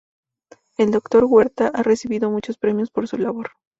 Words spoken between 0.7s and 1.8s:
El Dr. Huerta,